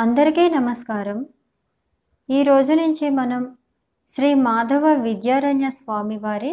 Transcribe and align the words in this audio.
అందరికీ 0.00 0.48
నమస్కారం. 0.48 1.26
ఈ 2.28 2.42
రోజు 2.42 2.72
నుంచి 2.72 3.10
మనం 3.10 3.56
శ్రీ 4.14 4.34
మాధవ 4.34 4.92
విద్యారణ్య 4.92 5.70
స్వామి 5.70 6.16
వారి 6.16 6.52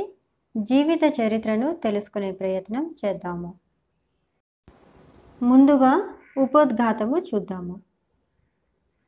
జీవిత 0.55 1.03
చరిత్రను 1.19 1.67
తెలుసుకునే 1.83 2.31
ప్రయత్నం 2.31 2.95
చేద్దాము. 3.01 3.53
ముందుగా 5.41 5.93
ఉపోద్ఘాతము 6.37 7.17
చూద్దాము. 7.19 7.81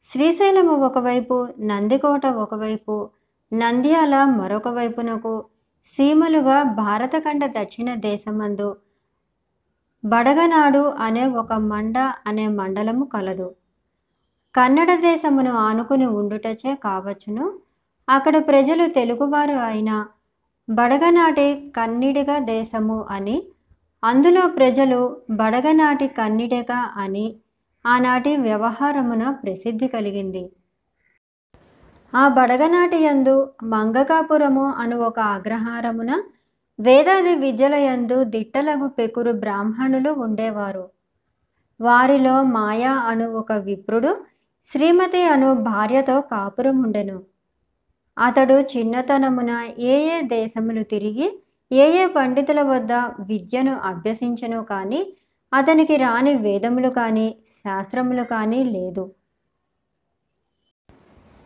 శ్రీశైలము 0.04 0.76
ఒకవైపు 0.88 1.48
నందికోట 1.60 2.26
ఒకవైపు 2.26 3.10
నంద్యాల 3.54 4.26
మరొక 4.40 4.68
వైపునకు 4.68 5.46
సీమలుగా 5.88 6.64
భారతఖండ 6.64 7.46
దక్షిణ 7.60 7.96
దేశమందు 7.96 8.76
బడగనాడు 10.06 10.84
అనే 11.08 11.28
ఒక 11.28 11.54
మండ 11.54 11.98
అనే 12.28 12.48
మండలము 12.48 13.06
కలదు. 13.06 13.56
కన్నడ 14.58 14.96
దేశమును 14.96 15.52
ఆనుకుని 15.58 16.05
ఉండుటచే 16.05 16.76
కావచ్చును. 16.76 17.59
అక్కడ 18.09 18.38
ప్రజలు 18.48 18.88
తెలుగువారు 18.88 19.54
అయిన 19.54 20.05
బడగనాటి 20.70 21.73
కన్నిడిగ 21.77 22.38
దేశము 22.38 23.05
అని 23.09 23.48
అందులో 24.04 24.48
ప్రజలు 24.48 25.00
బడగనాటి 25.30 26.08
కన్నిడిగ 26.08 26.72
అని 26.98 27.36
ఆనాటి 27.86 28.38
వ్యవహారమున 28.38 29.30
ప్రసిద్ధి 29.30 29.88
కలిగింది. 29.88 30.44
ఆ 32.14 32.28
బడగనాటి 32.28 32.98
యందు 32.98 33.36
మంగకాపురము 33.64 34.66
అను 34.73 34.98
ఒక 35.00 35.20
అగ్రహారమున 35.20 36.12
వేదాది 36.80 37.36
విద్యల 37.36 37.76
యందు 37.76 38.23
దిట్టలగు 38.23 38.88
పెకురు 38.88 39.31
బ్రాహ్మణులు 39.31 40.12
ఉండేవారు. 40.12 40.86
వారిలో 41.80 42.44
మాయా 42.44 42.92
అను 42.92 43.34
ఒక 43.34 43.52
విప్రుడు 43.52 44.12
శ్రీమతి 44.66 45.21
అను 45.23 45.49
భార్యతో 45.53 46.21
కాపురం 46.21 46.77
ఉండెను 46.84 47.17
అతడు 48.17 48.55
చిన్నతనమున 48.72 49.52
ఏ 49.80 49.95
ఏ 50.14 50.22
దేశములు 50.22 50.83
తిరిగి 50.83 51.27
ఏ 51.72 51.86
ఏ 52.02 52.05
పండితుల 52.08 52.61
వద్ద 52.61 52.91
విద్యను 53.19 53.73
అభ్యసించను 53.81 54.64
కానీ 54.64 55.02
అతనికి 55.52 55.95
రాని 55.95 56.33
వేదములు 56.36 56.89
కానీ 56.89 57.27
శాస్త్రములు 57.64 58.23
కానీ 58.23 58.64
లేదు. 58.64 59.03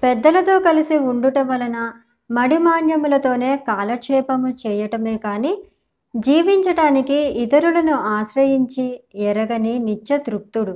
పెద్దలతో 0.04 0.60
కలిసి 0.60 0.98
ఉండుట 0.98 1.40
వలన 1.40 1.78
మడిమాన్యములతోనే 2.30 3.52
కాలక్షేపము 3.58 4.50
చేయటమే 4.64 5.18
కానీ 5.18 5.54
జీవించటానికి 6.14 7.20
ఇతరులను 7.44 7.96
ఆశ్రయించి 8.16 8.86
ఎరగని 9.30 9.80
నిత్య 9.80 10.18
తృప్తుడు. 10.18 10.74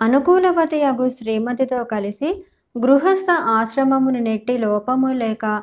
అనుకూలవతి 0.00 0.82
అగు 0.82 1.08
శ్రీమతితో 1.08 1.84
కలిసి 1.84 2.44
గృహస్థ 2.78 3.30
ఆశ్రమమును 3.30 4.18
నెట్టి 4.18 4.58
లోపము 4.58 5.12
లేక 5.12 5.62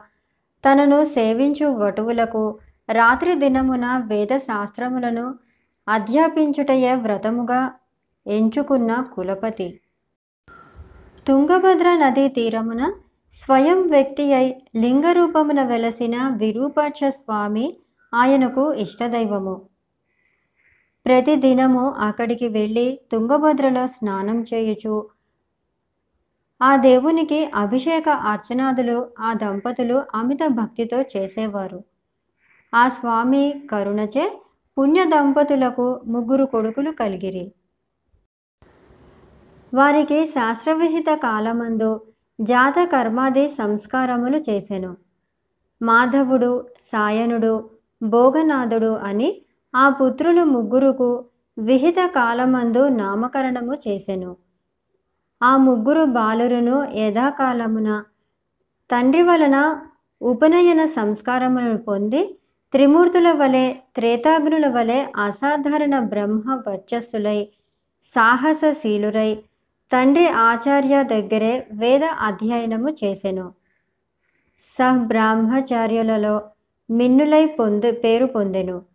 తనను 0.65 1.03
సేవించు 1.03 1.67
వటువులకు 1.67 2.59
రాత్రి 2.89 3.35
దినమున 3.35 3.97
వేద 3.97 4.37
శాస్త్రములను 4.37 5.35
అధ్యాపించుటయే 5.89 6.95
వ్రతముగా 6.95 7.71
ఎంచుకున్న 8.27 9.01
కులపతి. 9.01 9.79
తుంగభద్ర 11.27 11.95
నదీ 11.95 12.27
తీరమున 12.27 12.93
స్వయం 13.33 13.81
వ్యక్తి 13.87 14.33
అయి 14.33 14.57
లింగరూపమున 14.75 15.63
వెలసిన 15.63 16.27
విరూపాక్ష 16.27 17.03
స్వామి 17.03 17.77
ఆయనకు 18.13 18.73
ఇష్టదైవము. 18.73 19.70
ప్రతిదినము 21.05 21.91
అక్కడికి 21.91 22.47
వెళ్ళి 22.47 22.99
తుంగభద్రలో 23.11 23.87
స్నానం 23.87 24.43
చేయుచు. 24.53 25.09
ఆ 26.61 26.75
దేవునికి 26.75 27.45
అభిషేక 27.45 28.09
అర్చనాదులు 28.09 29.09
ఆ 29.19 29.33
దంపతులు 29.33 30.03
అమిత 30.15 30.47
భక్తితో 30.47 31.01
చేసేవారు. 31.01 31.83
ఆ 32.75 32.87
స్వామి 32.87 33.67
కరుణచే 33.71 34.41
పుణ్య 34.77 35.03
దంపతులకు 35.03 36.01
ముగ్గురు 36.05 36.45
కొడుకులు 36.45 36.91
కలిగిరి. 36.91 37.51
వారికి 39.73 40.25
శాస్త్రవిహిత 40.25 41.05
కాలమందు 41.13 42.01
జాత 42.41 42.75
కర్మాది 42.83 43.47
సంస్కారములు 43.47 44.37
చేసెను. 44.37 44.97
మాధవుడు 45.81 46.67
సాయనుడు 46.81 47.69
భోగనాథుడు 48.03 48.91
అని 48.95 49.41
ఆ 49.75 49.89
పుత్రులు 49.89 50.43
ముగ్గురుకు 50.43 51.25
విహిత 51.57 52.05
కాలమందు 52.05 52.87
నామకరణము 52.87 53.73
చేసెను. 53.73 54.37
ఆ 55.43 55.57
ముగ్గురు 55.57 56.05
బాలురును 56.05 56.87
యథాకాలమున 56.95 58.03
తండ్రి 58.91 59.23
వలన 59.23 59.81
ఉపనయన 60.21 60.85
సంస్కారములను 60.85 61.77
పొంది 61.77 62.39
త్రిమూర్తుల 62.71 63.31
వలె 63.31 63.75
త్రేతాగ్నుల 63.95 64.67
వలె 64.67 65.07
అసాధారణ 65.15 65.99
బ్రహ్మ 65.99 66.63
వర్చస్సులై 66.67 67.49
సాహసశీలురై 68.03 69.35
తండ్రి 69.91 70.27
ఆచార్య 70.27 71.03
దగ్గరే 71.03 71.67
వేద 71.71 72.03
అధ్యయనము 72.03 72.89
చేసెను. 72.89 73.53
సహబ్రాహ్మచార్యులలో 74.59 76.41
మిన్నులై 76.89 77.45
పొందు 77.45 77.91
పేరు 77.91 78.25
పొందెను. 78.25 78.90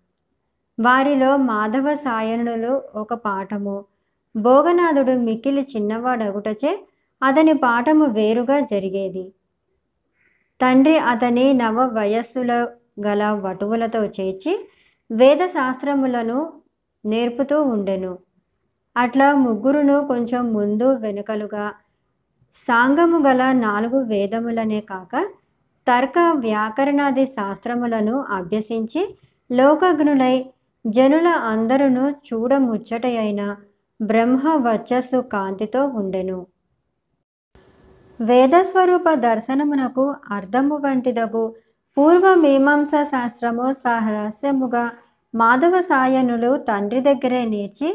వారిలో 0.78 1.36
మాధవ 1.36 1.94
సాయనులు 1.94 2.82
ఒక 2.94 3.14
పాఠము. 3.14 3.84
భోగనాథుడు 4.36 5.12
మిక్కిలి 5.12 5.66
చిన్నవాడగుటచే 5.76 6.78
అతని 7.22 7.52
పాఠము 7.52 8.04
వేరుగా 8.04 8.60
జరిగేది. 8.60 9.32
తండ్రి 10.60 10.98
అతని 10.98 11.52
నవ 11.52 11.86
వయస్సుల 11.86 12.52
గల 13.06 13.30
వటువులతో 13.30 14.04
చేర్చి 14.04 14.68
వేదశాస్త్రములను 15.10 16.52
నేర్పుతూ 17.04 17.62
ఉండెను. 17.62 18.18
అట్లా 18.96 19.34
ముగ్గురును 19.34 20.06
కొంచెం 20.06 20.52
ముందు 20.52 20.94
వెనుకలుగా 20.94 21.72
సాంగము 22.54 23.18
గల 23.28 23.52
నాలుగు 23.52 23.98
వేదములనే 24.02 24.80
కాక 24.80 25.14
తర్క 25.86 26.18
వ్యాకరణాది 26.36 27.26
శాస్త్రములను 27.26 28.20
అభ్యసించి 28.30 29.02
లోకజ్ఞులై 29.50 30.36
జనుల 30.86 31.28
అందరును 31.44 32.04
చూడముచ్చటయైన 32.26 33.42
బ్రహ్మ 34.00 34.42
వర్చస్సు 34.66 35.18
కాంతితో 35.32 35.80
ఉండెను. 35.92 36.38
వేదస్వరూప 38.20 39.06
దర్శనమునకు 39.18 40.04
అర్థము 40.30 40.76
వంటిదగు 40.76 41.44
పూర్వ 41.96 42.26
మీమాంస 42.34 42.94
శాస్త్రము 43.10 43.66
సహరస్యముగా 43.72 44.84
మాధవ 45.34 45.74
సాయనులు 45.80 46.50
తండ్రి 46.68 47.00
దగ్గరే 47.00 47.42
నేర్చి 47.44 47.90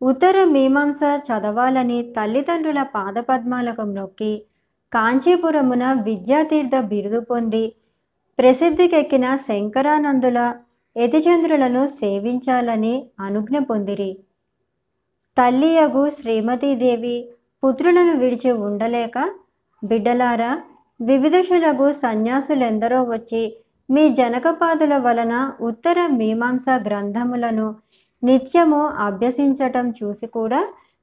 ఉత్తర 0.00 0.36
మీమాంస 0.44 1.02
చదవాలని 1.26 1.98
తల్లిదండ్రుల 2.16 2.80
పాదపద్మాలకు 2.94 3.84
నొక్కి 3.92 4.32
కాంచీపురమున 4.92 5.84
విద్యాతీర్థ 6.02 6.76
బిరుదు 6.86 7.20
పొంది 7.20 7.64
ప్రసిద్ధికెక్కిన 8.38 9.26
శంకరానందుల 9.40 10.38
యతిచంద్రులను 10.96 11.86
సేవించాలని 11.86 12.94
అనుజ్ఞ 13.20 13.58
పొందిరి. 13.58 14.16
తల్లియగు 15.38 16.10
శ్రీమతీదేవి 16.10 17.16
పుత్రులను 17.62 18.14
విడిచి 18.18 18.52
ఉండలేక 18.52 19.18
బిడ్డలారా 19.84 20.62
వివిధశులగు 21.00 21.92
సన్యాసులెందరో 21.92 23.02
వచ్చి 23.04 23.42
మీ 23.90 24.08
జనకపాదుల 24.08 24.96
వలన 24.96 25.34
ఉత్తర 25.60 26.06
మీమాంస 26.06 26.64
గ్రంథములను 26.68 27.74
నిత్యము 28.22 28.86
అభ్యసించటం 28.86 29.90
చూసి 29.90 30.26
కూడా 30.26 30.60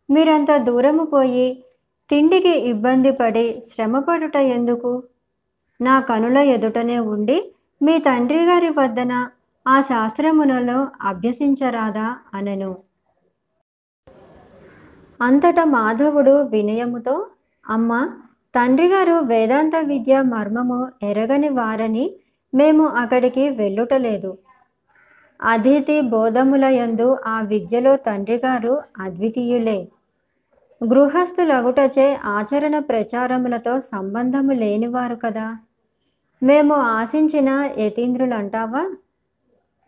మీరంత 0.09 0.57
దూరము 0.57 1.05
పోయి 1.05 1.63
తిండికి 2.09 2.49
ఇబ్బంది 2.49 3.11
పడి 3.11 3.61
శ్రమపడుట 3.67 4.35
ఎందుకు? 4.35 5.03
నా 5.79 5.99
కనుల 5.99 6.37
ఎదుటనే 6.37 6.99
ఉండి 6.99 7.37
మీ 7.81 7.97
తండ్రి 7.99 8.45
గారి 8.45 8.69
వద్దన 8.69 9.13
ఆ 9.69 9.81
శాస్త్రములను 9.81 10.87
అభ్యసించరాదా 11.01 12.17
అనను. 12.33 12.77
అంతటా 15.21 15.63
మాధవుడు 15.63 16.41
వినయముతో 16.41 17.27
అమ్మ 17.69 17.91
తండ్రిగారు 18.55 19.13
వేదాంత 19.13 19.75
విద్య 19.75 20.21
మర్మము 20.21 20.91
ఎరగని 21.03 21.49
వారని 21.49 22.05
మేము 22.53 22.85
అక్కడికి 22.87 23.49
వెళ్ళుటలేదు. 23.49 24.37
అతిథి 25.41 26.01
బోధముల 26.01 26.65
యందు 26.65 27.17
ఆ 27.25 27.41
విద్యలో 27.41 27.95
తండ్రిగారు 27.95 28.81
అద్వితీయులే. 28.97 29.79
గృహస్థులగుటచే 30.81 32.15
ఆచరణ 32.25 32.79
ప్రచారములతో 32.79 33.79
సంబంధము 33.79 34.51
లేనివారు 34.51 35.15
కదా. 35.15 35.47
మేము 36.43 36.73
ఆశించిన 36.73 37.49
యతీంద్రులంటావా? 37.77 38.83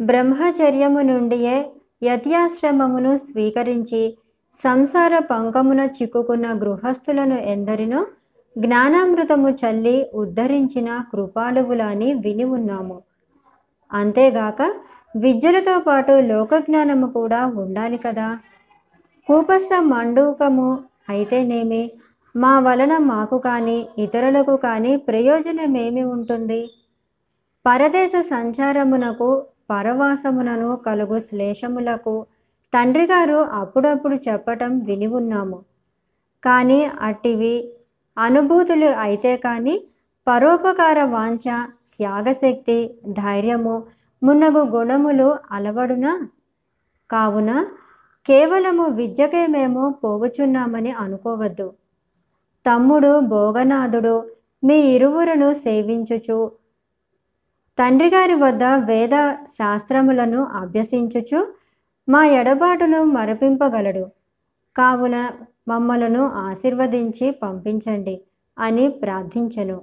బ్రహ్మచర్యము 0.02 1.02
నుండియే 1.02 1.72
యత్యాశ్రమమును 2.04 3.18
స్వీకరించి 3.18 4.18
సంసార 4.64 5.20
పంకమున 5.20 5.80
చిక్కుకున్న 5.80 6.54
గృహస్థులను 6.54 7.36
ఎందరినో 7.36 8.06
జ్ఞానామృతము 8.58 9.50
చల్లి 9.50 10.10
ఉద్ధరించిన 10.14 11.04
కృపాళువులని 11.14 12.14
విని 12.14 12.44
ఉన్నాము. 12.44 13.02
అంతేగాక 13.94 14.62
విద్యలతో 15.16 15.80
పాటు 15.80 16.12
లోకజ్ఞానము 16.12 17.08
కూడా 17.08 17.46
ఉండాలి 17.46 17.98
కదా. 17.98 18.40
కూపస్థ 19.28 19.70
మండూకము 19.82 20.80
అయితేనేమి? 21.10 21.92
మా 22.36 22.60
వలన 22.60 22.98
మాకు 22.98 23.38
కానీ 23.38 23.88
ఇతరులకు 23.98 24.56
కానీ 24.58 24.96
ప్రయోజనమేమి 24.96 26.04
ఉంటుంది? 26.04 26.72
పరదేశ 27.66 28.12
సంచారమునకు 28.20 29.44
పరవాసమునను 29.72 30.70
కలుగు 30.86 31.18
శ్లేషములకు 31.28 32.16
తండ్రి 32.74 33.06
గారు 33.12 33.40
అప్పుడప్పుడు 33.62 34.16
చెప్పటం 34.28 34.72
విని 34.88 35.08
ఉన్నాము. 35.20 35.58
కానీ 36.44 36.80
అట్టివి 37.08 37.56
అనుభూతులు 38.18 38.90
అయితే 39.06 39.32
కానీ 39.46 39.76
పరోపకార 40.28 41.00
వాంఛ 41.16 41.46
త్యాగశక్తి 41.96 42.78
ధైర్యము 43.22 43.76
మున్నగు 44.22 44.62
గుణములు 44.74 45.30
అలవడునా? 45.52 46.12
కావున 47.10 47.52
కేవలము 48.26 48.86
విద్యకే 49.00 49.44
మేము 49.56 49.84
పోవుచున్నామని 50.02 50.92
అనుకోవద్దు. 51.04 51.68
తమ్ముడు 52.66 53.12
భోగనాథుడు 53.34 54.16
మీ 54.64 54.78
ఇరువురును 54.96 55.50
సేవించుచు 55.64 56.38
తండ్రి 57.82 58.10
గారి 58.10 58.34
వద్ద 58.34 58.64
వేద 58.64 59.34
శాస్త్రములను 59.46 60.46
అభ్యసించుచు 60.46 61.54
మా 62.10 62.26
ఎడబాటును 62.26 63.04
మరపింపగలడు. 63.04 64.10
కావున 64.78 65.30
మమ్మలను 65.68 66.26
ఆశీర్వదించి 66.26 67.32
పంపించండి 67.32 68.22
అని 68.60 68.90
ప్రార్థించను. 68.90 69.82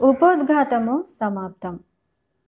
ఉపోద్ఘాతము 0.00 1.04
సమాప్తం. 1.20 1.80